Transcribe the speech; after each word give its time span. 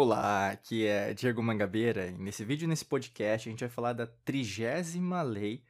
Olá, 0.00 0.50
aqui 0.50 0.86
é 0.86 1.12
Diego 1.12 1.42
Mangabeira 1.42 2.06
e 2.06 2.12
nesse 2.12 2.44
vídeo, 2.44 2.68
nesse 2.68 2.84
podcast, 2.84 3.48
a 3.48 3.50
gente 3.50 3.58
vai 3.58 3.68
falar 3.68 3.92
da 3.92 4.06
trigésima 4.06 5.22
lei 5.22 5.60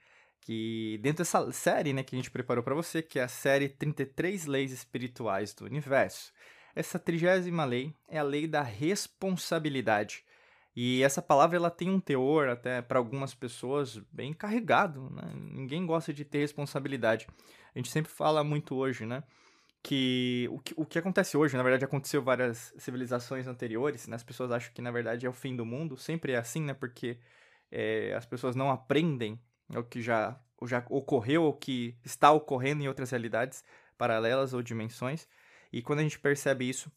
que 0.43 1.01
dentro 1.03 1.24
dessa 1.24 1.51
série, 1.51 1.95
né, 1.95 2.03
que 2.03 2.15
a 2.15 2.19
gente 2.19 2.30
preparou 2.30 2.62
para 2.62 2.75
você, 2.75 3.01
que 3.01 3.19
é 3.19 3.22
a 3.22 3.26
série 3.29 3.71
33 3.71 4.44
Leis 4.44 4.71
Espirituais 4.71 5.54
do 5.54 5.65
Universo. 5.65 6.30
Essa 6.76 6.99
trigésima 6.99 7.65
lei 7.65 7.94
é 8.06 8.19
a 8.19 8.22
lei 8.22 8.47
da 8.47 8.61
responsabilidade. 8.61 10.22
E 10.76 11.03
essa 11.03 11.22
palavra 11.22 11.56
ela 11.56 11.71
tem 11.71 11.88
um 11.88 11.99
teor 11.99 12.51
até 12.51 12.83
para 12.83 12.99
algumas 12.99 13.33
pessoas 13.33 13.97
bem 14.13 14.35
carregado, 14.35 15.08
né? 15.08 15.33
Ninguém 15.37 15.87
gosta 15.87 16.12
de 16.12 16.27
ter 16.27 16.41
responsabilidade. 16.41 17.27
A 17.74 17.79
gente 17.79 17.91
sempre 17.91 18.13
fala 18.13 18.45
muito 18.45 18.74
hoje, 18.74 19.07
né? 19.07 19.23
Que 19.82 20.48
o, 20.50 20.59
que 20.59 20.74
o 20.77 20.84
que 20.84 20.98
acontece 20.98 21.37
hoje, 21.37 21.56
na 21.56 21.62
verdade, 21.62 21.84
aconteceu 21.84 22.23
várias 22.23 22.74
civilizações 22.78 23.46
anteriores, 23.46 24.06
né? 24.06 24.16
As 24.16 24.23
pessoas 24.23 24.51
acham 24.51 24.73
que, 24.73 24.82
na 24.82 24.91
verdade, 24.91 25.27
é 25.27 25.28
o 25.28 25.32
fim 25.32 25.56
do 25.56 25.64
mundo. 25.64 25.96
Sempre 25.96 26.32
é 26.32 26.37
assim, 26.37 26.62
né? 26.62 26.74
Porque 26.74 27.18
é, 27.70 28.14
as 28.14 28.27
pessoas 28.27 28.56
não 28.56 28.70
aprendem 28.70 29.41
o 29.74 29.82
que 29.82 30.02
já, 30.02 30.38
já 30.64 30.84
ocorreu, 30.91 31.45
o 31.45 31.52
que 31.52 31.96
está 32.04 32.32
ocorrendo 32.32 32.82
em 32.82 32.88
outras 32.88 33.10
realidades 33.10 33.64
paralelas 33.96 34.52
ou 34.52 34.62
dimensões. 34.62 35.28
E 35.73 35.82
quando 35.82 36.01
a 36.01 36.02
gente 36.02 36.18
percebe 36.18 36.68
isso, 36.68 36.90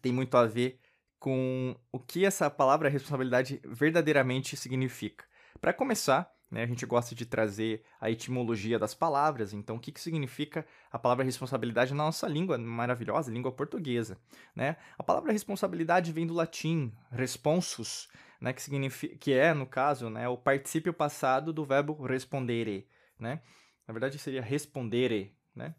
tem 0.00 0.12
muito 0.12 0.36
a 0.36 0.46
ver 0.46 0.80
com 1.18 1.74
o 1.90 1.98
que 1.98 2.24
essa 2.24 2.48
palavra 2.50 2.88
responsabilidade 2.88 3.60
verdadeiramente 3.64 4.56
significa. 4.56 5.24
Para 5.60 5.72
começar, 5.72 6.30
né? 6.50 6.62
A 6.62 6.66
gente 6.66 6.86
gosta 6.86 7.14
de 7.14 7.26
trazer 7.26 7.82
a 8.00 8.10
etimologia 8.10 8.78
das 8.78 8.94
palavras, 8.94 9.52
então 9.52 9.76
o 9.76 9.80
que, 9.80 9.92
que 9.92 10.00
significa 10.00 10.66
a 10.90 10.98
palavra 10.98 11.24
responsabilidade 11.24 11.92
na 11.92 12.04
nossa 12.04 12.26
língua 12.26 12.56
maravilhosa, 12.56 13.30
língua 13.30 13.52
portuguesa. 13.52 14.18
Né? 14.56 14.76
A 14.96 15.02
palavra 15.02 15.32
responsabilidade 15.32 16.12
vem 16.12 16.26
do 16.26 16.34
latim 16.34 16.92
responsus, 17.10 18.08
né? 18.40 18.52
que, 18.52 18.62
significa, 18.62 19.16
que 19.16 19.32
é, 19.32 19.52
no 19.52 19.66
caso, 19.66 20.08
né, 20.08 20.28
o 20.28 20.38
particípio 20.38 20.92
passado 20.92 21.52
do 21.52 21.64
verbo 21.64 21.94
respondere. 22.06 22.88
Né? 23.18 23.42
Na 23.86 23.92
verdade 23.92 24.18
seria 24.18 24.42
respondere, 24.42 25.34
né? 25.54 25.74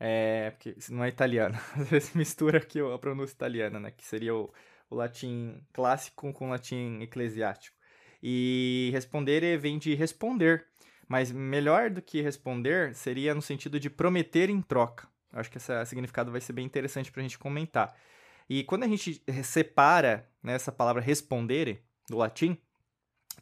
É, 0.00 0.52
porque 0.52 0.76
não 0.90 1.02
é 1.02 1.08
italiano, 1.08 1.58
às 1.76 1.88
vezes 1.88 2.14
mistura 2.14 2.58
aqui 2.58 2.78
a 2.78 2.98
pronúncia 2.98 3.34
italiana, 3.34 3.80
né? 3.80 3.90
que 3.90 4.04
seria 4.04 4.32
o, 4.32 4.52
o 4.88 4.94
latim 4.94 5.60
clássico 5.72 6.32
com 6.32 6.46
o 6.46 6.50
latim 6.50 7.00
eclesiástico. 7.00 7.76
E 8.22 8.90
responder 8.92 9.58
vem 9.58 9.78
de 9.78 9.94
responder. 9.94 10.66
Mas 11.08 11.32
melhor 11.32 11.90
do 11.90 12.02
que 12.02 12.20
responder 12.20 12.94
seria 12.94 13.34
no 13.34 13.40
sentido 13.40 13.80
de 13.80 13.88
prometer 13.88 14.50
em 14.50 14.60
troca. 14.60 15.08
Acho 15.32 15.50
que 15.50 15.58
esse 15.58 15.86
significado 15.86 16.30
vai 16.30 16.40
ser 16.40 16.52
bem 16.52 16.66
interessante 16.66 17.10
para 17.10 17.20
a 17.20 17.22
gente 17.22 17.38
comentar. 17.38 17.96
E 18.48 18.64
quando 18.64 18.84
a 18.84 18.88
gente 18.88 19.22
separa 19.42 20.28
né, 20.42 20.54
essa 20.54 20.72
palavra 20.72 21.02
respondere, 21.02 21.82
do 22.08 22.16
latim, 22.16 22.56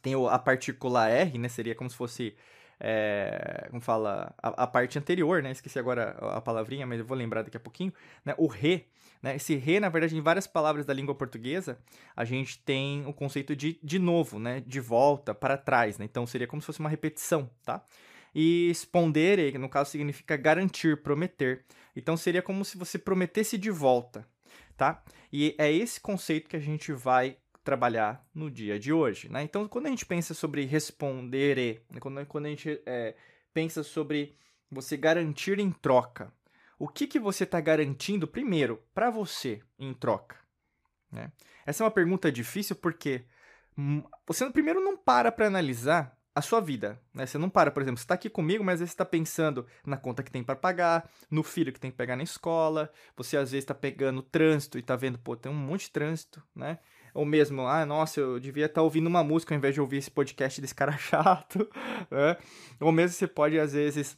tem 0.01 0.13
a 0.29 0.37
partícula 0.37 1.09
R, 1.09 1.37
né? 1.37 1.49
Seria 1.49 1.73
como 1.73 1.89
se 1.89 1.95
fosse 1.95 2.35
é, 2.79 3.67
como 3.69 3.81
fala, 3.81 4.33
a, 4.41 4.63
a, 4.63 4.67
parte 4.67 4.99
anterior, 4.99 5.41
né? 5.41 5.51
Esqueci 5.51 5.79
agora 5.79 6.11
a 6.19 6.41
palavrinha, 6.41 6.85
mas 6.85 6.99
eu 6.99 7.05
vou 7.05 7.17
lembrar 7.17 7.41
daqui 7.41 7.57
a 7.57 7.59
pouquinho, 7.59 7.93
né? 8.23 8.35
O 8.37 8.47
re, 8.47 8.85
né? 9.21 9.35
Esse 9.35 9.55
re, 9.55 9.79
na 9.79 9.89
verdade, 9.89 10.15
em 10.15 10.21
várias 10.21 10.45
palavras 10.45 10.85
da 10.85 10.93
língua 10.93 11.15
portuguesa, 11.15 11.79
a 12.15 12.23
gente 12.23 12.59
tem 12.59 13.05
o 13.05 13.13
conceito 13.13 13.55
de 13.55 13.79
de 13.81 13.99
novo, 13.99 14.39
né? 14.39 14.61
De 14.65 14.79
volta, 14.79 15.33
para 15.33 15.57
trás, 15.57 15.97
né? 15.97 16.05
Então 16.05 16.25
seria 16.27 16.47
como 16.47 16.61
se 16.61 16.67
fosse 16.67 16.79
uma 16.79 16.89
repetição, 16.89 17.49
tá? 17.63 17.83
E 18.33 18.69
spondere, 18.75 19.57
no 19.57 19.69
caso, 19.69 19.89
significa 19.91 20.37
garantir, 20.37 21.01
prometer. 21.01 21.65
Então 21.95 22.15
seria 22.15 22.41
como 22.41 22.63
se 22.63 22.77
você 22.77 22.99
prometesse 22.99 23.57
de 23.57 23.71
volta, 23.71 24.27
tá? 24.75 25.03
E 25.33 25.55
é 25.57 25.71
esse 25.71 25.99
conceito 25.99 26.47
que 26.47 26.55
a 26.55 26.59
gente 26.59 26.91
vai 26.93 27.37
trabalhar 27.67 28.25
no 28.33 28.49
dia 28.49 28.79
de 28.79 28.93
hoje. 28.93 29.27
Né? 29.27 29.43
Então, 29.43 29.67
quando 29.67 29.87
a 29.87 29.89
gente 29.89 30.05
pensa 30.05 30.33
sobre 30.33 30.63
responder, 30.63 31.81
quando, 31.99 32.25
quando 32.25 32.45
a 32.45 32.49
gente 32.49 32.81
é, 32.85 33.13
pensa 33.53 33.83
sobre 33.83 34.37
você 34.71 34.95
garantir 34.95 35.59
em 35.59 35.69
troca, 35.69 36.31
o 36.79 36.87
que, 36.87 37.05
que 37.05 37.19
você 37.19 37.43
está 37.43 37.59
garantindo 37.59 38.25
primeiro 38.25 38.81
para 38.93 39.09
você 39.09 39.61
em 39.77 39.93
troca? 39.93 40.37
Né? 41.11 41.29
Essa 41.65 41.83
é 41.83 41.85
uma 41.85 41.91
pergunta 41.91 42.31
difícil 42.31 42.73
porque 42.77 43.25
hum, 43.77 44.01
você 44.25 44.49
primeiro 44.49 44.79
não 44.79 44.95
para 44.95 45.29
para 45.29 45.47
analisar 45.47 46.17
a 46.33 46.41
sua 46.41 46.61
vida. 46.61 46.97
Né? 47.13 47.25
Você 47.25 47.37
não 47.37 47.49
para, 47.49 47.69
por 47.69 47.81
exemplo, 47.81 47.97
você 47.97 48.05
está 48.05 48.13
aqui 48.13 48.29
comigo, 48.29 48.63
mas 48.63 48.75
às 48.75 48.79
vezes 48.79 48.93
está 48.93 49.03
pensando 49.03 49.65
na 49.85 49.97
conta 49.97 50.23
que 50.23 50.31
tem 50.31 50.41
para 50.41 50.55
pagar, 50.55 51.09
no 51.29 51.43
filho 51.43 51.73
que 51.73 51.81
tem 51.81 51.91
que 51.91 51.97
pegar 51.97 52.15
na 52.15 52.23
escola, 52.23 52.89
você 53.17 53.35
às 53.35 53.51
vezes 53.51 53.63
está 53.63 53.75
pegando 53.75 54.21
trânsito 54.21 54.77
e 54.77 54.81
está 54.81 54.95
vendo, 54.95 55.17
pô, 55.17 55.35
tem 55.35 55.51
um 55.51 55.55
monte 55.55 55.81
de 55.87 55.91
trânsito, 55.91 56.41
né? 56.55 56.79
Ou 57.17 57.25
mesmo, 57.25 57.65
ah, 57.65 57.83
nossa, 57.83 58.19
eu 58.19 58.39
devia 58.39 58.67
estar 58.67 58.75
tá 58.75 58.81
ouvindo 58.83 59.07
uma 59.07 59.23
música 59.23 59.51
ao 59.51 59.57
invés 59.57 59.73
de 59.73 59.81
ouvir 59.81 59.97
esse 59.97 60.11
podcast 60.11 60.61
desse 60.61 60.75
cara 60.75 60.91
chato, 61.01 61.67
né? 62.11 62.37
Ou 62.79 62.91
mesmo 62.91 63.17
você 63.17 63.25
pode, 63.25 63.59
às 63.59 63.73
vezes, 63.73 64.15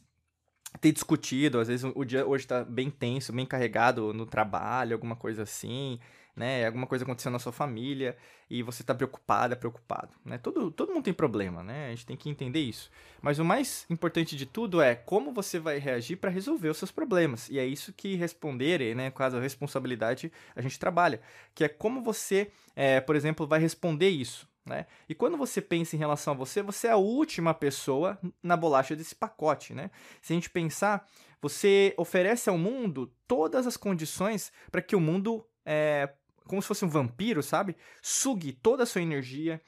ter 0.78 0.92
discutido, 0.92 1.58
às 1.58 1.68
vezes 1.68 1.90
o 1.94 2.04
dia 2.04 2.26
hoje 2.26 2.44
está 2.44 2.64
bem 2.64 2.90
tenso, 2.90 3.32
bem 3.32 3.46
carregado 3.46 4.12
no 4.12 4.24
trabalho, 4.26 4.94
alguma 4.94 5.16
coisa 5.16 5.42
assim, 5.42 5.98
né? 6.34 6.66
Alguma 6.66 6.86
coisa 6.86 7.04
aconteceu 7.04 7.30
na 7.30 7.38
sua 7.38 7.52
família 7.52 8.16
e 8.48 8.62
você 8.62 8.82
está 8.82 8.94
preocupada, 8.94 9.56
preocupado, 9.56 10.16
né? 10.24 10.38
Todo, 10.38 10.70
todo 10.70 10.92
mundo 10.92 11.04
tem 11.04 11.14
problema, 11.14 11.62
né? 11.62 11.86
A 11.86 11.90
gente 11.90 12.06
tem 12.06 12.16
que 12.16 12.30
entender 12.30 12.60
isso. 12.60 12.90
Mas 13.20 13.38
o 13.38 13.44
mais 13.44 13.84
importante 13.90 14.36
de 14.36 14.46
tudo 14.46 14.80
é 14.80 14.94
como 14.94 15.32
você 15.32 15.58
vai 15.58 15.78
reagir 15.78 16.16
para 16.16 16.30
resolver 16.30 16.68
os 16.68 16.78
seus 16.78 16.90
problemas. 16.90 17.48
E 17.50 17.58
é 17.58 17.66
isso 17.66 17.92
que 17.92 18.14
responder, 18.14 18.94
né? 18.94 19.10
Caso 19.10 19.36
a 19.36 19.40
responsabilidade 19.40 20.32
a 20.54 20.62
gente 20.62 20.78
trabalha, 20.78 21.20
que 21.54 21.64
é 21.64 21.68
como 21.68 22.02
você, 22.02 22.50
é, 22.74 23.00
por 23.00 23.16
exemplo, 23.16 23.46
vai 23.46 23.60
responder 23.60 24.08
isso. 24.08 24.48
Né? 24.64 24.86
E 25.08 25.14
quando 25.14 25.36
você 25.36 25.60
pensa 25.60 25.96
em 25.96 25.98
relação 25.98 26.34
a 26.34 26.36
você, 26.36 26.62
você 26.62 26.88
é 26.88 26.90
a 26.90 26.96
última 26.96 27.54
pessoa 27.54 28.18
na 28.42 28.56
bolacha 28.56 28.94
desse 28.94 29.14
pacote. 29.14 29.74
Né? 29.74 29.90
Se 30.20 30.32
a 30.32 30.36
gente 30.36 30.50
pensar, 30.50 31.06
você 31.40 31.94
oferece 31.96 32.50
ao 32.50 32.58
mundo 32.58 33.12
todas 33.26 33.66
as 33.66 33.76
condições 33.76 34.52
para 34.70 34.82
que 34.82 34.94
o 34.94 35.00
mundo 35.00 35.46
é, 35.64 36.10
como 36.50 36.60
se 36.60 36.66
fosse 36.66 36.84
um 36.84 36.88
vampiro, 36.88 37.44
sabe? 37.44 37.76
Sugue 38.02 38.52
toda 38.52 38.82
a 38.82 38.86
sua 38.86 39.00
energia, 39.00 39.62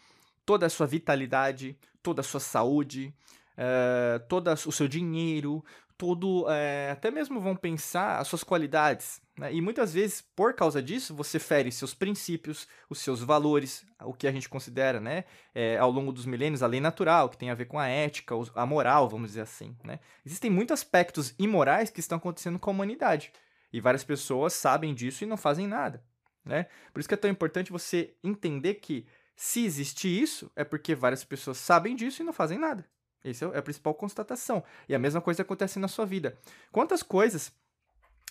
toda 0.45 0.67
a 0.67 0.71
sua 0.71 0.85
vitalidade, 0.85 1.79
toda 2.03 2.21
a 2.21 2.25
sua 2.25 2.41
saúde, 2.41 3.15
uh, 3.53 4.19
todo 4.29 4.49
o 4.49 4.73
seu 4.73 4.89
dinheiro, 4.89 5.65
todo. 5.97 6.43
Uh, 6.43 6.91
até 6.91 7.09
mesmo 7.11 7.41
vão 7.41 7.55
pensar 7.55 8.19
as 8.19 8.27
suas 8.27 8.43
qualidades. 8.43 9.23
Né? 9.43 9.55
E 9.55 9.61
muitas 9.61 9.93
vezes, 9.93 10.21
por 10.21 10.55
causa 10.55 10.81
disso, 10.81 11.13
você 11.13 11.37
fere 11.37 11.73
seus 11.73 11.93
princípios, 11.93 12.69
os 12.89 13.01
seus 13.01 13.21
valores, 13.21 13.85
o 14.05 14.15
que 14.15 14.29
a 14.29 14.31
gente 14.31 14.49
considera, 14.49 15.01
né? 15.01 15.25
É, 15.53 15.77
ao 15.79 15.91
longo 15.91 16.13
dos 16.13 16.25
milênios, 16.25 16.63
a 16.63 16.67
lei 16.69 16.81
natural, 16.81 17.29
que 17.29 17.37
tem 17.37 17.51
a 17.51 17.55
ver 17.55 17.65
com 17.65 17.77
a 17.77 17.89
ética, 17.89 18.37
a 18.55 18.65
moral, 18.65 19.09
vamos 19.09 19.31
dizer 19.31 19.41
assim. 19.41 19.77
Né? 19.83 19.99
Existem 20.25 20.49
muitos 20.49 20.75
aspectos 20.75 21.35
imorais 21.41 21.91
que 21.91 21.99
estão 21.99 22.19
acontecendo 22.19 22.57
com 22.57 22.71
a 22.71 22.73
humanidade. 22.73 23.33
E 23.73 23.81
várias 23.81 24.05
pessoas 24.05 24.53
sabem 24.53 24.95
disso 24.95 25.25
e 25.25 25.27
não 25.27 25.37
fazem 25.37 25.67
nada. 25.67 26.05
Né? 26.45 26.69
Por 26.93 27.01
isso 27.01 27.09
que 27.09 27.15
é 27.15 27.19
tão 27.19 27.31
importante 27.31 27.73
você 27.73 28.15
entender 28.23 28.75
que 28.75 29.09
se 29.35 29.65
existe 29.65 30.07
isso, 30.07 30.53
é 30.55 30.63
porque 30.63 30.95
várias 30.95 31.25
pessoas 31.25 31.57
sabem 31.57 31.97
disso 31.97 32.23
e 32.23 32.25
não 32.25 32.33
fazem 32.33 32.61
nada. 32.61 32.87
Essa 33.25 33.47
é 33.47 33.59
a 33.59 33.63
principal 33.63 33.95
constatação. 33.95 34.63
E 34.89 34.95
a 34.95 34.99
mesma 35.01 35.21
coisa 35.21 35.43
acontece 35.43 35.81
na 35.81 35.89
sua 35.89 36.05
vida. 36.05 36.39
Quantas 36.71 37.03
coisas 37.03 37.53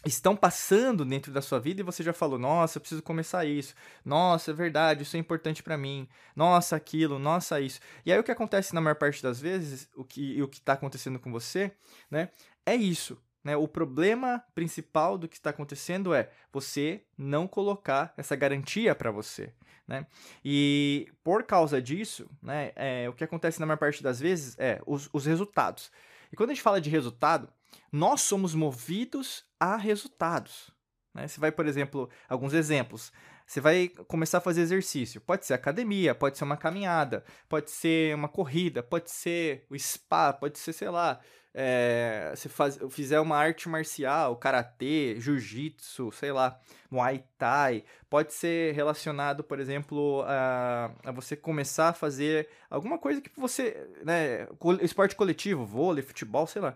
estão 0.06 0.36
passando 0.36 1.06
dentro 1.06 1.32
da 1.32 1.42
sua 1.42 1.60
vida 1.60 1.82
e 1.82 1.84
você 1.84 2.04
já 2.04 2.14
falou: 2.14 2.40
"Nossa, 2.40 2.78
eu 2.78 2.82
preciso 2.82 3.04
começar 3.04 3.46
isso. 3.46 3.76
Nossa, 4.04 4.52
é 4.52 4.54
verdade, 4.54 5.04
isso 5.04 5.16
é 5.16 5.20
importante 5.20 5.62
para 5.62 5.78
mim. 5.78 6.08
Nossa, 6.36 6.76
aquilo, 6.76 7.20
nossa, 7.20 7.60
isso". 7.62 7.80
E 8.06 8.12
aí 8.12 8.20
o 8.20 8.24
que 8.24 8.32
acontece 8.32 8.74
na 8.74 8.82
maior 8.82 8.96
parte 8.96 9.22
das 9.22 9.40
vezes, 9.40 9.90
o 9.96 10.04
que 10.04 10.42
o 10.42 10.48
que 10.48 10.62
tá 10.62 10.74
acontecendo 10.74 11.20
com 11.20 11.32
você, 11.32 11.72
né? 12.10 12.30
É 12.66 12.76
isso. 12.76 13.18
Né? 13.44 13.56
O 13.56 13.68
problema 13.68 14.44
principal 14.54 15.18
do 15.18 15.28
que 15.28 15.36
está 15.36 15.50
acontecendo 15.50 16.14
é 16.14 16.30
você 16.54 17.04
não 17.18 17.48
colocar 17.48 18.14
essa 18.16 18.36
garantia 18.36 18.94
para 18.94 19.12
você. 19.12 19.52
Né? 19.88 20.06
E 20.46 21.12
por 21.24 21.44
causa 21.44 21.82
disso, 21.82 22.30
né, 22.42 22.72
é, 22.76 23.10
o 23.10 23.14
que 23.14 23.24
acontece 23.24 23.60
na 23.60 23.66
maior 23.66 23.78
parte 23.78 24.02
das 24.02 24.20
vezes 24.20 24.56
é 24.58 24.80
os, 24.86 25.10
os 25.12 25.26
resultados. 25.26 25.92
E 26.32 26.36
quando 26.36 26.52
a 26.52 26.54
gente 26.54 26.64
fala 26.64 26.80
de 26.80 26.90
resultado, 26.90 27.50
nós 27.92 28.22
somos 28.22 28.56
movidos 28.56 29.44
a 29.60 29.76
resultados. 29.76 30.72
Né? 31.14 31.28
Você 31.28 31.40
vai, 31.40 31.52
por 31.52 31.68
exemplo, 31.68 32.10
alguns 32.28 32.54
exemplos. 32.54 33.12
Você 33.46 33.60
vai 33.60 33.90
começar 34.08 34.38
a 34.38 34.42
fazer 34.42 34.62
exercício. 34.62 35.20
Pode 35.20 35.46
ser 35.46 35.54
academia, 35.54 36.16
pode 36.16 36.38
ser 36.38 36.46
uma 36.46 36.56
caminhada, 36.56 37.24
pode 37.50 37.70
ser 37.70 38.16
uma 38.16 38.30
corrida, 38.30 38.82
pode 38.82 39.12
ser 39.12 39.66
o 39.70 39.78
spa, 39.78 40.32
pode 40.32 40.58
ser, 40.58 40.72
sei 40.72 40.90
lá, 40.90 41.20
é, 41.54 42.32
se 42.36 42.48
faz, 42.48 42.80
fizer 42.90 43.20
uma 43.20 43.36
arte 43.36 43.68
marcial, 43.68 44.38
karatê, 44.38 45.20
jiu-jitsu, 45.20 46.12
sei 46.14 46.32
lá, 46.32 46.58
muay 46.90 47.26
thai, 47.38 47.84
pode 48.10 48.34
ser 48.34 48.74
relacionado, 48.74 49.44
por 49.44 49.60
exemplo, 49.60 50.24
a, 50.26 50.92
a 51.04 51.12
você 51.12 51.36
começar 51.36 51.90
a 51.90 51.94
fazer 51.94 52.48
alguma 52.70 52.98
coisa 52.98 53.20
que 53.20 53.30
você, 53.38 53.86
né, 54.06 54.48
esporte 54.82 55.16
coletivo, 55.16 55.66
vôlei, 55.66 56.04
futebol, 56.04 56.48
sei 56.48 56.62
lá. 56.62 56.76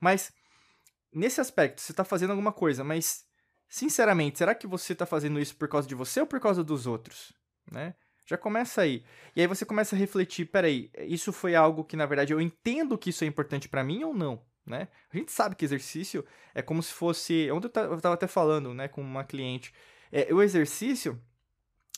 Mas 0.00 0.32
nesse 1.12 1.40
aspecto, 1.40 1.80
você 1.80 1.92
está 1.92 2.04
fazendo 2.04 2.30
alguma 2.30 2.52
coisa, 2.52 2.84
mas 2.84 3.24
sinceramente, 3.68 4.38
será 4.38 4.54
que 4.54 4.66
você 4.66 4.92
está 4.92 5.06
fazendo 5.06 5.40
isso 5.40 5.56
por 5.56 5.68
causa 5.68 5.86
de 5.86 5.94
você 5.94 6.20
ou 6.20 6.26
por 6.26 6.40
causa 6.40 6.62
dos 6.64 6.86
outros? 6.86 7.32
Né? 7.70 7.94
Já 8.26 8.36
começa 8.36 8.82
aí. 8.82 9.04
E 9.34 9.40
aí 9.40 9.46
você 9.46 9.64
começa 9.64 9.96
a 9.96 9.98
refletir, 9.98 10.46
peraí, 10.46 10.90
isso 10.98 11.32
foi 11.32 11.54
algo 11.54 11.84
que, 11.84 11.96
na 11.96 12.06
verdade, 12.06 12.32
eu 12.32 12.40
entendo 12.40 12.98
que 12.98 13.10
isso 13.10 13.24
é 13.24 13.26
importante 13.26 13.68
para 13.68 13.84
mim 13.84 14.04
ou 14.04 14.14
não? 14.14 14.42
Né? 14.66 14.88
A 15.12 15.16
gente 15.16 15.32
sabe 15.32 15.56
que 15.56 15.64
exercício 15.64 16.24
é 16.54 16.60
como 16.60 16.82
se 16.82 16.92
fosse... 16.92 17.50
Ontem 17.50 17.70
eu 17.74 17.96
estava 17.96 18.14
até 18.14 18.26
falando 18.26 18.74
né, 18.74 18.86
com 18.86 19.00
uma 19.00 19.24
cliente. 19.24 19.72
É, 20.12 20.32
o 20.32 20.42
exercício, 20.42 21.18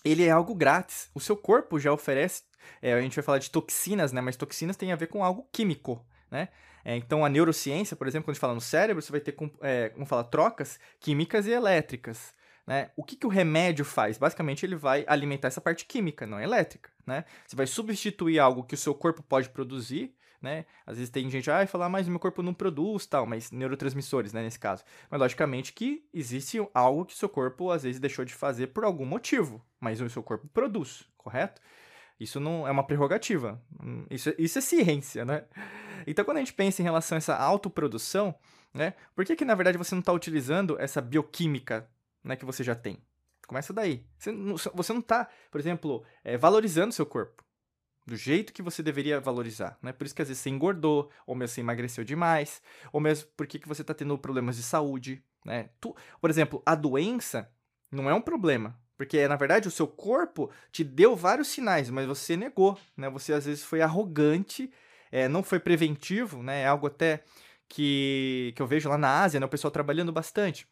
ele 0.05 0.25
é 0.25 0.31
algo 0.31 0.55
grátis. 0.55 1.11
O 1.14 1.20
seu 1.20 1.37
corpo 1.37 1.81
já 1.81 1.93
oferece... 1.93 2.44
É, 2.81 2.93
a 2.93 3.00
gente 3.00 3.17
vai 3.17 3.25
falar 3.25 3.38
de 3.38 3.50
toxinas, 3.50 4.12
né? 4.12 4.20
Mas 4.20 4.37
toxinas 4.37 4.76
tem 4.76 4.93
a 4.93 4.97
ver 4.97 5.06
com 5.06 5.25
algo 5.25 5.49
químico, 5.50 6.06
né? 6.31 6.49
É, 6.85 6.97
então, 6.97 7.25
a 7.25 7.29
neurociência, 7.29 7.97
por 7.97 8.06
exemplo, 8.06 8.25
quando 8.25 8.31
a 8.31 8.35
gente 8.35 8.41
fala 8.41 8.55
no 8.55 8.61
cérebro, 8.61 9.03
você 9.03 9.12
vai 9.12 9.21
ter, 9.21 9.37
é, 9.61 9.91
como 9.91 10.06
fala, 10.06 10.25
trocas 10.25 10.79
químicas 10.99 11.47
e 11.47 11.50
elétricas. 11.50 12.32
Né? 12.67 12.91
O 12.97 13.03
que, 13.03 13.17
que 13.17 13.27
o 13.27 13.31
remédio 13.31 13.85
faz? 13.85 14.17
Basicamente, 14.17 14.65
ele 14.65 14.77
vai 14.77 15.05
alimentar 15.06 15.49
essa 15.49 15.61
parte 15.61 15.85
química, 15.85 16.27
não 16.27 16.41
elétrica. 16.41 16.91
Né? 17.06 17.25
Você 17.47 17.56
vai 17.56 17.67
substituir 17.67 18.38
algo 18.38 18.65
que 18.65 18.75
o 18.75 18.79
seu 18.79 18.94
corpo 18.94 19.23
pode 19.23 19.49
produzir. 19.50 20.15
Né? 20.41 20.65
Às 20.87 20.97
vezes 20.97 21.11
tem 21.11 21.29
gente, 21.29 21.50
ah, 21.50 21.67
falar, 21.67 21.91
mas 21.91 22.09
meu 22.09 22.19
corpo 22.19 22.43
não 22.43 22.55
produz, 22.55 23.05
tal, 23.05 23.26
mas 23.26 23.50
neurotransmissores, 23.50 24.33
né, 24.33 24.43
nesse 24.43 24.59
caso. 24.59 24.83
Mas 25.11 25.21
logicamente 25.21 25.71
que 25.71 26.03
existe 26.15 26.67
algo 26.73 27.05
que 27.05 27.12
o 27.12 27.17
seu 27.17 27.29
corpo 27.29 27.71
às 27.71 27.83
vezes 27.83 28.00
deixou 28.00 28.25
de 28.25 28.33
fazer 28.33 28.69
por 28.69 28.83
algum 28.83 29.05
motivo, 29.05 29.62
mas 29.79 30.00
o 30.00 30.09
seu 30.09 30.23
corpo 30.23 30.49
produz, 30.49 31.06
correto? 31.19 31.61
Isso 32.20 32.38
não 32.38 32.69
é 32.69 32.70
uma 32.70 32.87
prerrogativa. 32.87 33.61
Hum, 33.82 34.05
isso, 34.11 34.34
isso 34.37 34.58
é 34.58 34.61
ciência, 34.61 35.25
né? 35.25 35.44
Então, 36.06 36.25
quando 36.25 36.37
a 36.37 36.40
gente 36.40 36.52
pensa 36.52 36.82
em 36.82 36.84
relação 36.84 37.17
a 37.17 37.19
essa 37.19 37.34
autoprodução, 37.34 38.34
né, 38.75 38.94
por 39.14 39.25
que, 39.25 39.34
que 39.34 39.44
na 39.44 39.55
verdade 39.55 39.78
você 39.78 39.94
não 39.94 40.00
está 40.00 40.12
utilizando 40.12 40.78
essa 40.78 41.00
bioquímica 41.00 41.88
né, 42.22 42.37
que 42.37 42.44
você 42.44 42.62
já 42.62 42.75
tem? 42.75 42.99
Começa 43.46 43.72
daí. 43.72 44.05
Você 44.19 44.31
não, 44.31 44.55
está, 45.00 45.28
por 45.50 45.58
exemplo, 45.58 46.05
é, 46.22 46.37
valorizando 46.37 46.93
seu 46.93 47.06
corpo 47.06 47.43
do 48.06 48.17
jeito 48.17 48.52
que 48.52 48.62
você 48.62 48.82
deveria 48.82 49.20
valorizar, 49.20 49.78
né? 49.82 49.93
Por 49.93 50.05
isso 50.05 50.14
que 50.14 50.23
às 50.23 50.28
vezes 50.28 50.43
você 50.43 50.50
engordou, 50.50 51.11
ou 51.26 51.34
mesmo 51.34 51.55
você 51.55 51.61
emagreceu 51.61 52.02
demais, 52.02 52.62
ou 52.93 53.00
mesmo 53.00 53.28
porque 53.37 53.58
que 53.58 53.69
você 53.69 53.82
está 53.82 53.94
tendo 53.94 54.16
problemas 54.19 54.56
de 54.56 54.62
saúde, 54.62 55.23
né? 55.44 55.70
Tu, 55.81 55.94
por 56.20 56.31
exemplo, 56.31 56.62
a 56.66 56.75
doença 56.75 57.50
não 57.90 58.08
é 58.08 58.14
um 58.14 58.20
problema, 58.20 58.78
porque 59.00 59.26
na 59.26 59.35
verdade 59.35 59.67
o 59.67 59.70
seu 59.70 59.87
corpo 59.87 60.50
te 60.70 60.85
deu 60.85 61.17
vários 61.17 61.49
sinais, 61.49 61.88
mas 61.88 62.06
você 62.06 62.37
negou, 62.37 62.79
né? 62.94 63.08
Você 63.08 63.32
às 63.32 63.47
vezes 63.47 63.64
foi 63.64 63.81
arrogante 63.81 64.70
é, 65.11 65.26
não 65.26 65.43
foi 65.43 65.58
preventivo, 65.58 66.43
né? 66.43 66.64
É 66.64 66.67
algo 66.67 66.87
até 66.87 67.25
que, 67.67 68.52
que 68.55 68.61
eu 68.61 68.67
vejo 68.67 68.91
lá 68.91 68.99
na 68.99 69.23
Ásia, 69.23 69.41
né? 69.41 69.47
O 69.47 69.49
pessoal 69.49 69.70
trabalhando 69.70 70.12
bastante. 70.12 70.69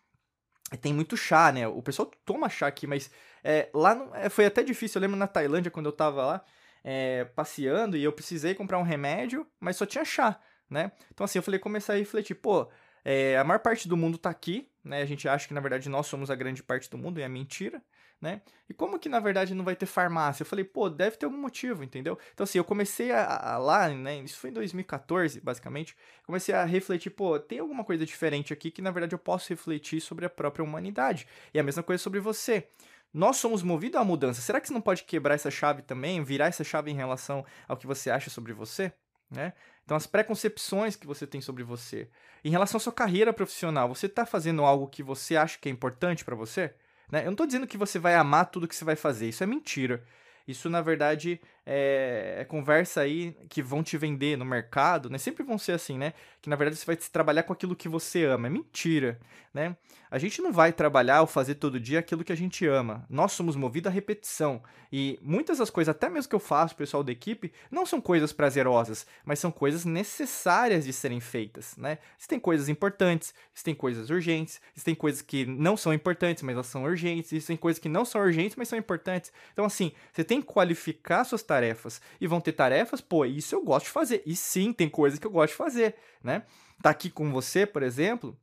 Tem 0.82 0.92
muito 0.92 1.16
chá, 1.16 1.50
né? 1.50 1.66
O 1.66 1.82
pessoal 1.82 2.10
toma 2.22 2.50
chá 2.50 2.66
aqui, 2.66 2.86
mas 2.86 3.10
é, 3.42 3.70
lá 3.72 3.94
não, 3.94 4.14
é, 4.14 4.28
foi 4.28 4.44
até 4.44 4.62
difícil. 4.62 4.98
Eu 4.98 5.02
lembro 5.02 5.16
na 5.16 5.26
Tailândia, 5.26 5.70
quando 5.70 5.86
eu 5.86 5.92
tava 5.92 6.26
lá 6.26 6.44
é, 6.84 7.24
passeando 7.24 7.96
e 7.96 8.04
eu 8.04 8.12
precisei 8.12 8.54
comprar 8.54 8.78
um 8.78 8.82
remédio, 8.82 9.46
mas 9.58 9.76
só 9.76 9.86
tinha 9.86 10.04
chá, 10.04 10.38
né? 10.68 10.92
Então, 11.14 11.24
assim, 11.24 11.38
eu 11.38 11.42
falei, 11.42 11.58
comecei 11.58 11.94
a 11.94 11.98
refletir, 11.98 12.34
pô, 12.34 12.68
é, 13.02 13.38
a 13.38 13.44
maior 13.44 13.60
parte 13.60 13.88
do 13.88 13.96
mundo 13.96 14.18
tá 14.18 14.28
aqui, 14.28 14.70
né? 14.84 15.00
A 15.00 15.06
gente 15.06 15.26
acha 15.26 15.48
que, 15.48 15.54
na 15.54 15.60
verdade, 15.62 15.88
nós 15.88 16.06
somos 16.06 16.30
a 16.30 16.34
grande 16.34 16.62
parte 16.62 16.90
do 16.90 16.98
mundo, 16.98 17.18
e 17.18 17.22
é 17.22 17.28
mentira 17.28 17.82
né? 18.20 18.42
E 18.68 18.74
como 18.74 18.98
que 18.98 19.08
na 19.08 19.20
verdade 19.20 19.54
não 19.54 19.64
vai 19.64 19.76
ter 19.76 19.86
farmácia? 19.86 20.42
Eu 20.42 20.46
falei, 20.46 20.64
pô, 20.64 20.88
deve 20.88 21.16
ter 21.16 21.26
algum 21.26 21.38
motivo, 21.38 21.84
entendeu? 21.84 22.18
Então 22.34 22.44
assim, 22.44 22.58
eu 22.58 22.64
comecei 22.64 23.12
a, 23.12 23.54
a 23.54 23.58
lá, 23.58 23.88
né? 23.88 24.18
Isso 24.18 24.38
foi 24.38 24.50
em 24.50 24.52
2014, 24.52 25.40
basicamente. 25.40 25.96
Comecei 26.24 26.54
a 26.54 26.64
refletir, 26.64 27.10
pô, 27.10 27.38
tem 27.38 27.58
alguma 27.60 27.84
coisa 27.84 28.04
diferente 28.04 28.52
aqui 28.52 28.70
que 28.70 28.82
na 28.82 28.90
verdade 28.90 29.14
eu 29.14 29.18
posso 29.18 29.48
refletir 29.50 30.00
sobre 30.00 30.26
a 30.26 30.30
própria 30.30 30.64
humanidade. 30.64 31.26
E 31.54 31.58
a 31.58 31.62
mesma 31.62 31.82
coisa 31.82 32.02
sobre 32.02 32.20
você. 32.20 32.68
Nós 33.12 33.36
somos 33.36 33.62
movidos 33.62 34.00
à 34.00 34.04
mudança. 34.04 34.40
Será 34.40 34.60
que 34.60 34.68
você 34.68 34.74
não 34.74 34.80
pode 34.80 35.04
quebrar 35.04 35.34
essa 35.34 35.50
chave 35.50 35.82
também, 35.82 36.22
virar 36.22 36.46
essa 36.46 36.62
chave 36.62 36.90
em 36.90 36.94
relação 36.94 37.44
ao 37.66 37.76
que 37.76 37.86
você 37.86 38.10
acha 38.10 38.28
sobre 38.28 38.52
você? 38.52 38.92
Né? 39.30 39.52
Então, 39.84 39.96
as 39.96 40.06
preconcepções 40.06 40.96
que 40.96 41.06
você 41.06 41.26
tem 41.26 41.40
sobre 41.40 41.62
você. 41.62 42.08
Em 42.44 42.50
relação 42.50 42.76
à 42.76 42.80
sua 42.80 42.92
carreira 42.92 43.32
profissional, 43.32 43.88
você 43.88 44.06
está 44.06 44.26
fazendo 44.26 44.62
algo 44.62 44.88
que 44.88 45.02
você 45.02 45.36
acha 45.36 45.58
que 45.58 45.68
é 45.68 45.72
importante 45.72 46.24
para 46.24 46.36
você? 46.36 46.74
Né? 47.10 47.20
Eu 47.20 47.26
não 47.26 47.32
estou 47.32 47.46
dizendo 47.46 47.66
que 47.66 47.76
você 47.76 47.98
vai 47.98 48.14
amar 48.14 48.46
tudo 48.46 48.68
que 48.68 48.76
você 48.76 48.84
vai 48.84 48.96
fazer, 48.96 49.28
isso 49.28 49.42
é 49.42 49.46
mentira. 49.46 50.04
Isso, 50.46 50.70
na 50.70 50.80
verdade, 50.80 51.40
é, 51.70 52.36
é, 52.38 52.44
conversa 52.46 53.02
aí 53.02 53.36
que 53.46 53.62
vão 53.62 53.82
te 53.82 53.98
vender 53.98 54.38
no 54.38 54.44
mercado, 54.44 55.10
né? 55.10 55.18
Sempre 55.18 55.44
vão 55.44 55.58
ser 55.58 55.72
assim, 55.72 55.98
né? 55.98 56.14
Que 56.40 56.48
na 56.48 56.56
verdade 56.56 56.80
você 56.80 56.86
vai 56.86 56.96
trabalhar 56.96 57.42
com 57.42 57.52
aquilo 57.52 57.76
que 57.76 57.90
você 57.90 58.24
ama. 58.24 58.46
É 58.46 58.50
mentira, 58.50 59.20
né? 59.52 59.76
A 60.10 60.16
gente 60.16 60.40
não 60.40 60.50
vai 60.50 60.72
trabalhar 60.72 61.20
ou 61.20 61.26
fazer 61.26 61.56
todo 61.56 61.78
dia 61.78 61.98
aquilo 61.98 62.24
que 62.24 62.32
a 62.32 62.36
gente 62.36 62.66
ama. 62.66 63.04
Nós 63.10 63.32
somos 63.32 63.54
movidos 63.54 63.90
à 63.90 63.92
repetição. 63.92 64.62
E 64.90 65.18
muitas 65.20 65.58
das 65.58 65.68
coisas, 65.68 65.94
até 65.94 66.08
mesmo 66.08 66.30
que 66.30 66.34
eu 66.34 66.40
faço, 66.40 66.74
pessoal 66.74 67.04
da 67.04 67.12
equipe, 67.12 67.52
não 67.70 67.84
são 67.84 68.00
coisas 68.00 68.32
prazerosas, 68.32 69.06
mas 69.22 69.38
são 69.38 69.50
coisas 69.50 69.84
necessárias 69.84 70.86
de 70.86 70.94
serem 70.94 71.20
feitas, 71.20 71.76
né? 71.76 71.98
Existem 72.18 72.40
coisas 72.40 72.70
importantes, 72.70 73.34
existem 73.54 73.74
coisas 73.74 74.08
urgentes, 74.08 74.62
existem 74.74 74.94
coisas 74.94 75.20
que 75.20 75.44
não 75.44 75.76
são 75.76 75.92
importantes, 75.92 76.42
mas 76.42 76.54
elas 76.54 76.66
são 76.68 76.84
urgentes, 76.84 77.30
existem 77.30 77.58
coisas 77.58 77.78
que 77.78 77.90
não 77.90 78.06
são 78.06 78.22
urgentes, 78.22 78.56
mas 78.56 78.68
são 78.68 78.78
importantes. 78.78 79.30
Então, 79.52 79.66
assim, 79.66 79.92
você 80.10 80.24
tem 80.24 80.40
que 80.40 80.46
qualificar 80.46 81.24
suas 81.24 81.42
tarefas 81.42 81.57
tarefas. 81.58 82.00
E 82.20 82.26
vão 82.26 82.40
ter 82.40 82.52
tarefas, 82.52 83.00
pô, 83.00 83.24
isso 83.24 83.54
eu 83.54 83.64
gosto 83.64 83.86
de 83.86 83.92
fazer. 83.92 84.22
E 84.24 84.36
sim, 84.36 84.72
tem 84.72 84.88
coisas 84.88 85.18
que 85.18 85.26
eu 85.26 85.30
gosto 85.30 85.52
de 85.52 85.56
fazer, 85.56 85.96
né? 86.22 86.44
Tá 86.82 86.90
aqui 86.90 87.10
com 87.10 87.30
você, 87.32 87.66
por 87.66 87.82
exemplo, 87.82 88.38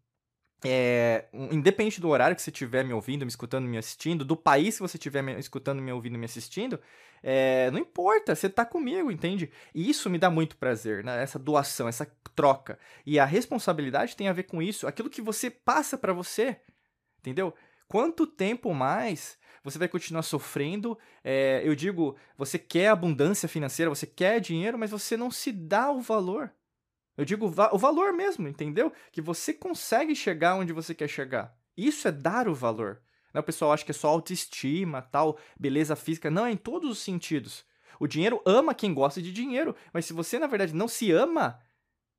é, 0.63 1.25
independente 1.51 2.01
do 2.01 2.09
horário 2.09 2.35
que 2.35 2.41
você 2.41 2.49
estiver 2.49 2.83
me 2.83 2.93
ouvindo, 2.93 3.25
me 3.25 3.29
escutando, 3.29 3.65
me 3.65 3.77
assistindo, 3.77 4.25
do 4.25 4.35
país 4.35 4.75
que 4.75 4.81
você 4.81 4.97
estiver 4.97 5.21
me 5.21 5.39
escutando, 5.39 5.81
me 5.81 5.91
ouvindo, 5.91 6.17
me 6.17 6.25
assistindo, 6.25 6.79
é, 7.23 7.71
não 7.71 7.79
importa, 7.79 8.35
você 8.35 8.49
tá 8.49 8.65
comigo, 8.65 9.11
entende? 9.11 9.49
E 9.73 9.89
isso 9.89 10.09
me 10.09 10.17
dá 10.17 10.29
muito 10.29 10.57
prazer, 10.57 11.03
né? 11.03 11.23
Essa 11.23 11.39
doação, 11.39 11.87
essa 11.87 12.05
troca. 12.35 12.77
E 13.05 13.17
a 13.17 13.25
responsabilidade 13.25 14.15
tem 14.15 14.27
a 14.27 14.33
ver 14.33 14.43
com 14.43 14.61
isso, 14.61 14.85
aquilo 14.85 15.09
que 15.09 15.21
você 15.21 15.49
passa 15.49 15.97
para 15.97 16.13
você, 16.13 16.59
entendeu? 17.19 17.53
Quanto 17.87 18.27
tempo 18.27 18.73
mais 18.73 19.37
você 19.65 19.79
vai 19.79 19.87
continuar 19.87 20.21
sofrendo. 20.21 20.97
É, 21.23 21.61
eu 21.65 21.75
digo, 21.75 22.15
você 22.37 22.59
quer 22.59 22.89
abundância 22.89 23.49
financeira, 23.49 23.89
você 23.89 24.05
quer 24.05 24.39
dinheiro, 24.39 24.77
mas 24.77 24.91
você 24.91 25.17
não 25.17 25.31
se 25.31 25.51
dá 25.51 25.91
o 25.91 25.99
valor. 25.99 26.53
Eu 27.17 27.25
digo 27.25 27.47
o 27.47 27.77
valor 27.77 28.13
mesmo, 28.13 28.47
entendeu? 28.47 28.93
Que 29.11 29.21
você 29.21 29.53
consegue 29.53 30.15
chegar 30.15 30.55
onde 30.55 30.71
você 30.71 30.93
quer 30.93 31.07
chegar. 31.07 31.57
Isso 31.75 32.07
é 32.07 32.11
dar 32.11 32.47
o 32.47 32.53
valor. 32.53 33.01
Né? 33.33 33.39
O 33.39 33.43
pessoal 33.43 33.73
acha 33.73 33.83
que 33.83 33.91
é 33.91 33.93
só 33.93 34.09
autoestima, 34.09 35.01
tal, 35.01 35.39
beleza 35.59 35.95
física. 35.95 36.29
Não, 36.29 36.45
é 36.45 36.51
em 36.51 36.57
todos 36.57 36.89
os 36.89 36.99
sentidos. 36.99 37.65
O 37.99 38.05
dinheiro 38.05 38.41
ama 38.45 38.75
quem 38.75 38.93
gosta 38.93 39.19
de 39.19 39.31
dinheiro, 39.31 39.75
mas 39.91 40.05
se 40.05 40.13
você, 40.13 40.37
na 40.37 40.47
verdade, 40.47 40.75
não 40.75 40.87
se 40.87 41.11
ama, 41.11 41.59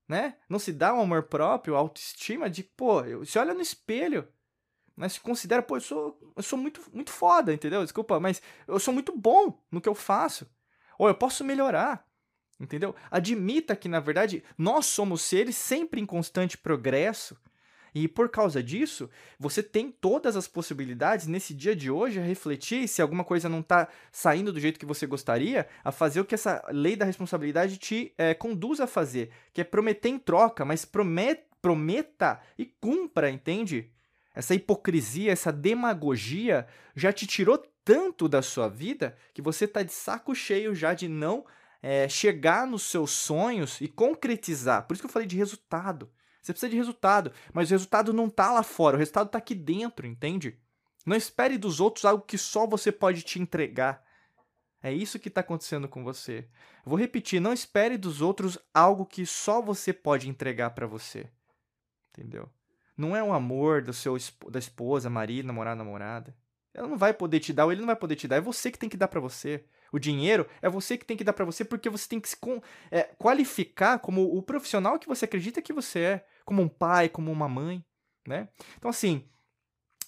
né? 0.08 0.36
Não 0.48 0.58
se 0.58 0.72
dá 0.72 0.92
um 0.92 1.00
amor 1.00 1.24
próprio, 1.24 1.76
autoestima 1.76 2.50
de, 2.50 2.64
pô, 2.64 3.02
você 3.18 3.38
olha 3.38 3.54
no 3.54 3.60
espelho, 3.60 4.26
mas 4.96 5.12
se 5.12 5.20
considera, 5.20 5.62
pô, 5.62 5.76
eu 5.76 5.80
sou, 5.80 6.32
eu 6.34 6.42
sou 6.42 6.58
muito, 6.58 6.80
muito 6.92 7.10
foda, 7.10 7.52
entendeu? 7.52 7.82
Desculpa, 7.82 8.18
mas 8.18 8.40
eu 8.66 8.78
sou 8.80 8.94
muito 8.94 9.16
bom 9.16 9.62
no 9.70 9.80
que 9.80 9.88
eu 9.88 9.94
faço. 9.94 10.48
Ou 10.98 11.06
eu 11.06 11.14
posso 11.14 11.44
melhorar, 11.44 12.06
entendeu? 12.58 12.94
Admita 13.10 13.76
que, 13.76 13.88
na 13.88 14.00
verdade, 14.00 14.42
nós 14.56 14.86
somos 14.86 15.20
seres 15.20 15.54
sempre 15.54 16.00
em 16.00 16.06
constante 16.06 16.56
progresso. 16.56 17.36
E 17.94 18.08
por 18.08 18.30
causa 18.30 18.62
disso, 18.62 19.08
você 19.38 19.62
tem 19.62 19.90
todas 19.90 20.36
as 20.36 20.48
possibilidades 20.48 21.26
nesse 21.26 21.54
dia 21.54 21.76
de 21.76 21.90
hoje 21.90 22.18
a 22.18 22.22
refletir 22.22 22.88
se 22.88 23.00
alguma 23.00 23.24
coisa 23.24 23.48
não 23.48 23.60
está 23.60 23.88
saindo 24.10 24.52
do 24.52 24.60
jeito 24.60 24.78
que 24.80 24.86
você 24.86 25.06
gostaria, 25.06 25.66
a 25.84 25.92
fazer 25.92 26.20
o 26.20 26.24
que 26.24 26.34
essa 26.34 26.62
lei 26.70 26.96
da 26.96 27.04
responsabilidade 27.04 27.78
te 27.78 28.14
é, 28.16 28.34
conduz 28.34 28.80
a 28.80 28.86
fazer, 28.86 29.30
que 29.52 29.60
é 29.60 29.64
prometer 29.64 30.08
em 30.08 30.18
troca, 30.18 30.64
mas 30.64 30.84
prometa, 30.84 31.44
prometa 31.60 32.40
e 32.58 32.66
cumpra, 32.66 33.30
entende? 33.30 33.90
Essa 34.36 34.54
hipocrisia, 34.54 35.32
essa 35.32 35.50
demagogia 35.50 36.66
já 36.94 37.10
te 37.10 37.26
tirou 37.26 37.56
tanto 37.82 38.28
da 38.28 38.42
sua 38.42 38.68
vida 38.68 39.16
que 39.32 39.40
você 39.40 39.64
está 39.64 39.82
de 39.82 39.92
saco 39.92 40.34
cheio 40.34 40.74
já 40.74 40.92
de 40.92 41.08
não 41.08 41.46
é, 41.82 42.06
chegar 42.06 42.66
nos 42.66 42.82
seus 42.82 43.12
sonhos 43.12 43.80
e 43.80 43.88
concretizar. 43.88 44.86
Por 44.86 44.92
isso 44.92 45.02
que 45.02 45.06
eu 45.06 45.12
falei 45.12 45.26
de 45.26 45.38
resultado. 45.38 46.12
Você 46.42 46.52
precisa 46.52 46.68
de 46.68 46.76
resultado, 46.76 47.32
mas 47.50 47.70
o 47.70 47.72
resultado 47.72 48.12
não 48.12 48.26
está 48.26 48.52
lá 48.52 48.62
fora, 48.62 48.96
o 48.96 48.98
resultado 48.98 49.26
está 49.26 49.38
aqui 49.38 49.54
dentro, 49.54 50.06
entende? 50.06 50.60
Não 51.06 51.16
espere 51.16 51.56
dos 51.56 51.80
outros 51.80 52.04
algo 52.04 52.22
que 52.22 52.36
só 52.36 52.66
você 52.66 52.92
pode 52.92 53.22
te 53.22 53.40
entregar. 53.40 54.04
É 54.82 54.92
isso 54.92 55.18
que 55.18 55.28
está 55.28 55.40
acontecendo 55.40 55.88
com 55.88 56.04
você. 56.04 56.46
vou 56.84 56.98
repetir: 56.98 57.40
não 57.40 57.54
espere 57.54 57.96
dos 57.96 58.20
outros 58.20 58.58
algo 58.74 59.06
que 59.06 59.24
só 59.24 59.62
você 59.62 59.94
pode 59.94 60.28
entregar 60.28 60.70
para 60.70 60.86
você. 60.86 61.30
Entendeu? 62.10 62.50
Não 62.96 63.14
é 63.14 63.22
o 63.22 63.32
amor 63.32 63.82
do 63.82 63.92
seu 63.92 64.16
da 64.50 64.58
esposa, 64.58 65.10
marido, 65.10 65.46
namorado, 65.46 65.78
namorada. 65.78 66.36
Ela 66.72 66.88
não 66.88 66.96
vai 66.96 67.12
poder 67.14 67.40
te 67.40 67.52
dar, 67.52 67.64
ou 67.64 67.72
ele 67.72 67.80
não 67.80 67.86
vai 67.86 67.96
poder 67.96 68.16
te 68.16 68.28
dar. 68.28 68.36
É 68.36 68.40
você 68.40 68.70
que 68.70 68.78
tem 68.78 68.88
que 68.88 68.96
dar 68.96 69.08
para 69.08 69.20
você. 69.20 69.64
O 69.92 69.98
dinheiro 69.98 70.46
é 70.60 70.68
você 70.68 70.98
que 70.98 71.04
tem 71.04 71.16
que 71.16 71.24
dar 71.24 71.32
para 71.32 71.44
você 71.44 71.64
porque 71.64 71.88
você 71.88 72.08
tem 72.08 72.20
que 72.20 72.28
se 72.28 72.36
é, 72.90 73.04
qualificar 73.18 73.98
como 73.98 74.36
o 74.36 74.42
profissional 74.42 74.98
que 74.98 75.06
você 75.06 75.24
acredita 75.24 75.62
que 75.62 75.72
você 75.72 76.00
é, 76.00 76.26
como 76.44 76.60
um 76.60 76.68
pai, 76.68 77.08
como 77.08 77.30
uma 77.30 77.48
mãe, 77.48 77.84
né? 78.26 78.48
Então 78.76 78.90
assim, 78.90 79.24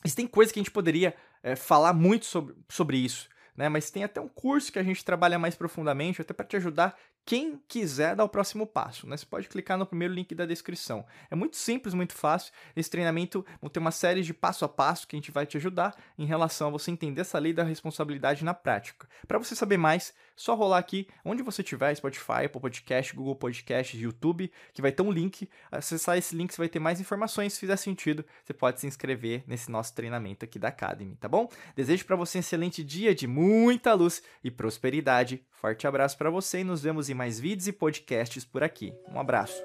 Existem 0.04 0.26
coisas 0.26 0.52
que 0.52 0.59
a 0.59 0.62
gente 0.62 0.71
poderia 0.71 1.14
é, 1.42 1.57
falar 1.57 1.92
muito 1.92 2.26
sobre, 2.26 2.54
sobre 2.68 2.97
isso, 2.99 3.28
né? 3.57 3.68
Mas 3.68 3.90
tem 3.90 4.04
até 4.04 4.21
um 4.21 4.28
curso 4.28 4.73
que 4.73 4.78
a 4.78 4.83
gente 4.83 5.04
trabalha 5.04 5.38
mais 5.38 5.54
profundamente, 5.54 6.23
até 6.23 6.33
para 6.33 6.47
te 6.47 6.57
ajudar 6.57 6.97
quem 7.25 7.61
quiser 7.69 8.17
dar 8.17 8.25
o 8.25 8.29
próximo 8.29 8.67
passo. 8.67 9.07
Né? 9.07 9.17
Você 9.17 9.27
pode 9.27 9.49
clicar 9.49 9.77
no 9.77 9.85
primeiro 9.85 10.15
link 10.15 10.35
da 10.35 10.47
descrição. 10.47 11.05
É 11.31 11.35
muito 11.35 11.57
simples, 11.57 11.93
muito 11.93 12.15
fácil. 12.15 12.53
Esse 12.75 12.89
treinamento 12.89 13.45
vai 13.61 13.71
ter 13.71 13.81
uma 13.81 13.91
série 13.91 14.23
de 14.23 14.33
passo 14.33 14.65
a 14.65 14.69
passo 14.69 15.07
que 15.07 15.15
a 15.15 15.19
gente 15.19 15.31
vai 15.31 15.45
te 15.45 15.57
ajudar 15.59 15.95
em 16.17 16.25
relação 16.25 16.69
a 16.69 16.71
você 16.71 16.91
entender 16.91 17.21
essa 17.21 17.39
lei 17.39 17.53
da 17.53 17.63
responsabilidade 17.63 18.45
na 18.45 18.55
prática. 18.55 19.07
Para 19.27 19.39
você 19.39 19.55
saber 19.55 19.77
mais, 19.77 20.15
só 20.35 20.55
rolar 20.55 20.79
aqui 20.79 21.07
onde 21.25 21.43
você 21.43 21.63
tiver, 21.63 21.95
Spotify, 21.95 22.47
Apple 22.47 22.61
Podcast, 22.61 23.15
Google 23.15 23.37
Podcast, 23.37 23.97
YouTube, 23.97 24.51
que 24.73 24.81
vai 24.81 24.93
ter 24.93 25.03
um 25.03 25.11
link. 25.11 25.51
Acessar 25.71 26.17
esse 26.17 26.35
link, 26.35 26.53
você 26.53 26.63
vai 26.63 26.69
ter 26.69 26.79
mais 26.79 27.01
informações. 27.01 27.53
Se 27.53 27.61
fizer 27.61 27.77
sentido, 27.77 28.25
você 28.43 28.55
pode 28.55 28.81
se 28.81 28.87
inscrever 28.87 29.45
nesse 29.47 29.71
nosso 29.71 29.95
treinamento 29.95 30.45
aqui 30.45 30.59
da 30.59 30.69
Academy, 30.69 31.17
tá 31.17 31.29
bom? 31.29 31.51
Desejo 31.77 32.07
para 32.07 32.17
você 32.17 32.39
um 32.39 32.41
excelente 32.41 32.83
dia 32.83 33.15
de 33.15 33.27
muita 33.27 33.93
luz 33.93 34.23
e 34.43 34.51
prosperidade. 34.51 35.45
Forte 35.51 35.87
abraço 35.87 36.17
para 36.17 36.31
você 36.31 36.61
e 36.61 36.65
nos 36.65 36.83
vemos 36.83 37.11
em 37.11 37.18
mais 37.19 37.41
vídeos 37.41 37.67
e 37.67 37.73
podcasts 37.73 38.45
por 38.45 38.63
aqui. 38.63 38.95
Um 39.13 39.19
abraço. 39.19 39.61